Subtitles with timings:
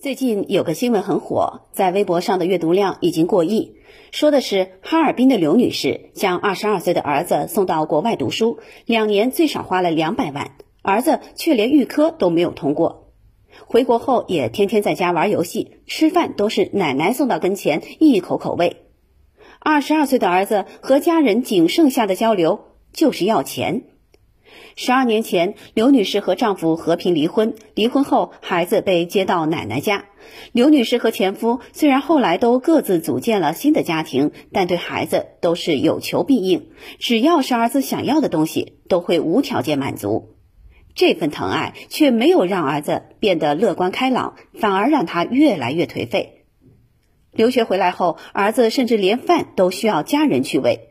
[0.00, 3.76] 最近有个新闻很火，在微博上的阅读量已经过亿。
[4.12, 13.12] 说的是哈尔滨的刘女士将二十二岁的儿子送到国外读书，两年最少花了两百万，儿子却连预科都没有通过。
[13.66, 18.78] 回国后也天天在家玩游戏，吃饭都是奶奶送到跟前一口口喂。
[19.58, 22.60] 二十二岁的儿子和家人仅剩下的交流
[22.94, 23.82] 就是要钱。
[24.76, 27.54] 十二年前，刘女士和丈夫和平离婚。
[27.74, 30.06] 离婚后，孩子被接到奶奶家。
[30.52, 40.36] 刘女士和前夫虽然后来都各自组建了新的家庭，但对孩子都是有求必应，只要是儿子想要的东西，都会无条件满足。
[40.94, 46.44] 这份疼爱却没有让儿子变得乐观开朗，反而让他越来越颓废。
[47.32, 50.89] 留学回来后，儿子甚至连饭都需要家人去喂。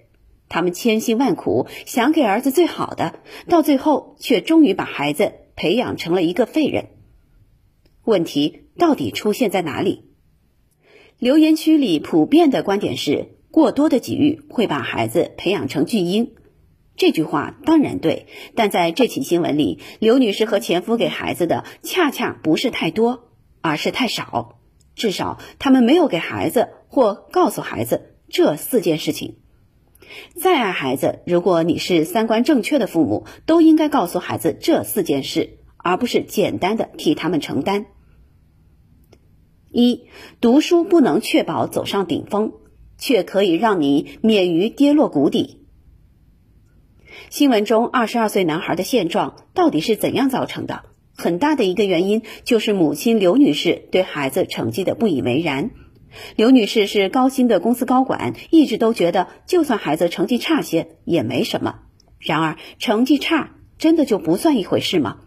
[0.50, 6.88] 他们千辛万苦想给儿子最好的，到最后却终于把孩子培养成了一个废人。
[8.04, 10.06] 问题到底出现在哪里？
[11.20, 16.32] 留言区里普遍的观点是：过多的给予会把孩子培养成巨婴。
[16.96, 23.30] 这句话当然对，但在这起新闻里，刘女士和前夫给孩子的恰恰不是太多，
[23.62, 24.60] 而是太少。
[24.96, 29.39] 至少他们没有给孩子或告诉孩子这四件事情。
[30.36, 37.86] 再爱孩子，如果你是三观正确的父母，都应该告诉孩子这四件事，而不是简单的替他们承担。
[39.72, 40.06] 一、
[40.42, 42.54] 读书不能确保走上顶峰，
[42.98, 45.68] 却可以让你免于跌落谷底。
[47.30, 50.84] 新闻中二十二岁男孩的现状到底是怎样造成的？
[51.16, 55.70] 很大的一个原因就是母亲刘女士对孩子成绩的不以为然。
[56.36, 61.80] 刘女士是高薪的公司高管，一直都觉得就算孩子成绩差些也没什么。
[62.20, 65.18] 然而，成绩差真的就不算一回事吗？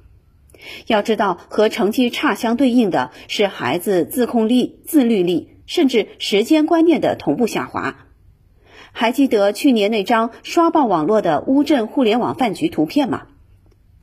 [0.87, 7.97] 要知道，和成绩差相对应的是孩子自控力、自律力，甚至时间观念的同步下滑。
[8.93, 13.23] 还记得去年那张刷爆网络的乌镇互联网饭局图片吗？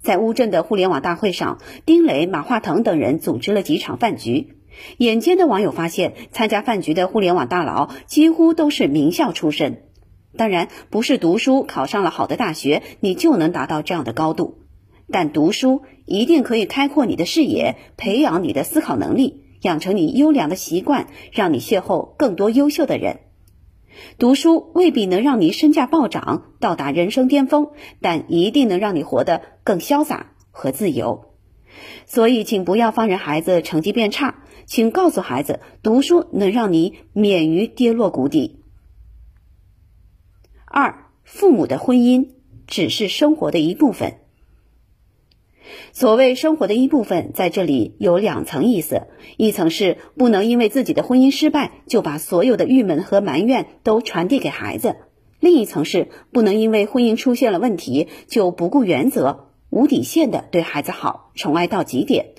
[0.02, 4.56] 在乌镇的互联网大会上，丁磊、马化腾等人组织了几场饭局。
[4.98, 9.84] 眼尖的网友发现，参加饭局的互联网大佬几乎都是名校出身。
[10.38, 14.60] 当然，不是读书考上了好的大学，你就能达到这样的高度。
[15.12, 23.22] 但读书一定可以开阔你的视野，培养你的思考能力，养成你优良的习惯，让你邂逅更多优秀的人。
[24.20, 31.34] 读书未必能让你身价暴涨，到达人生巅峰，但一定能让你活得更潇洒和自由。
[32.06, 34.44] 所以，请不要放任孩子成绩变差。
[34.70, 38.60] 请告诉孩子，读书能让你免于跌落谷底。
[40.64, 42.28] 二，父母的婚姻
[42.68, 44.20] 只是生活的一部分。
[45.92, 49.08] 所谓生活的一部分，在这里有两层意思：
[49.38, 54.98] 一层是不能因为自己的婚姻失败，就把所有的郁闷和埋怨都传递给孩子；
[55.40, 62.36] 另一层是不能因为婚姻出现了问题，就不顾原则、无底线的对孩子好，宠爱到极点。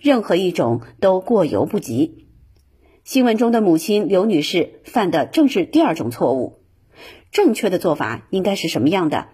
[0.00, 2.28] 任何一种都过犹不及。
[3.04, 6.60] 新闻中的母亲刘女士犯的正是第二种错误。
[7.30, 9.28] 正确的做法应该是什么样的？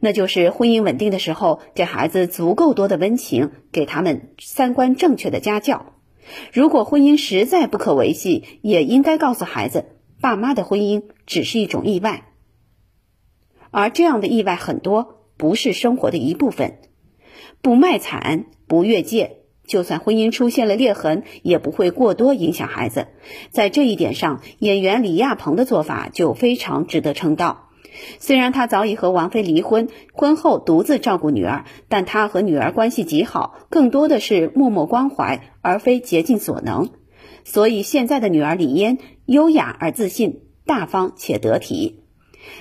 [0.00, 5.94] 那就是婚姻稳定的时候，给孩子足够多的温情，给他们三观正确的家教。
[6.52, 12.28] 如果婚姻实在不可维系，也应该告诉孩子，爸妈的婚姻只是一种意外，
[13.70, 16.78] 而这样的意外很多，不是生活的一部分。
[17.60, 19.38] 不卖惨，不越界。
[19.66, 23.06] 就算婚姻出现了裂痕，也不会过多影响孩子。
[23.50, 27.68] 在这一点上，演员李亚鹏的做法就非常值得称道。
[28.18, 36.90] 虽然他早已和王菲离婚，婚后独自照顾女儿，但他和女儿关系极好，更多的是默默关怀，而非竭尽所能。
[37.44, 42.00] 所以现在的女儿李嫣优雅而自信，大方且得体。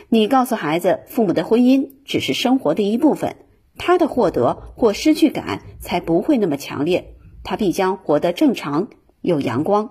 [0.09, 3.37] 你告诉孩子，父母的婚姻只是生活的一部分。
[3.83, 8.89] 他的获得或失去感才不会那么强烈，他必将活得正常、
[9.21, 9.89] 有阳光。